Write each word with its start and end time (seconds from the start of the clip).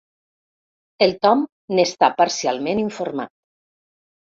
El 1.07 1.13
Tom 1.25 1.43
n'està 1.81 2.11
parcialment 2.23 2.83
informat. 2.87 3.35